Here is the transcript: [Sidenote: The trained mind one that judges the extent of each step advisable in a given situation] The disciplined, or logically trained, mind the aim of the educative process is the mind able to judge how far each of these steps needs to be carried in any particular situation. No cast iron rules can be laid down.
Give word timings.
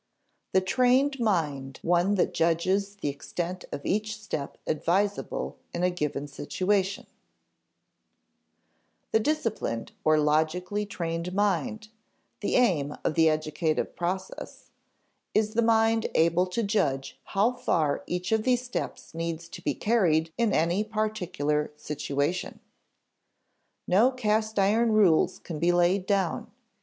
[Sidenote: 0.51 0.65
The 0.65 0.67
trained 0.67 1.19
mind 1.19 1.79
one 1.83 2.15
that 2.15 2.33
judges 2.33 2.95
the 2.95 3.09
extent 3.09 3.65
of 3.71 3.85
each 3.85 4.19
step 4.19 4.57
advisable 4.65 5.57
in 5.75 5.83
a 5.83 5.91
given 5.91 6.25
situation] 6.25 7.05
The 9.11 9.19
disciplined, 9.19 9.91
or 10.03 10.17
logically 10.19 10.87
trained, 10.87 11.35
mind 11.35 11.89
the 12.39 12.55
aim 12.55 12.95
of 13.03 13.13
the 13.13 13.29
educative 13.29 13.95
process 13.95 14.71
is 15.35 15.53
the 15.53 15.61
mind 15.61 16.07
able 16.15 16.47
to 16.47 16.63
judge 16.63 17.19
how 17.25 17.51
far 17.51 18.01
each 18.07 18.31
of 18.31 18.41
these 18.41 18.63
steps 18.63 19.13
needs 19.13 19.47
to 19.49 19.61
be 19.61 19.75
carried 19.75 20.33
in 20.35 20.51
any 20.51 20.83
particular 20.83 21.71
situation. 21.77 22.59
No 23.85 24.09
cast 24.09 24.57
iron 24.57 24.93
rules 24.93 25.37
can 25.37 25.59
be 25.59 25.71
laid 25.71 26.07
down. 26.07 26.51